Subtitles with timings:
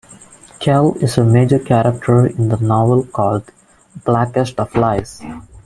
[0.57, 3.51] Kell is a major character in the novel called
[4.03, 5.21] "Blackest Of Lies".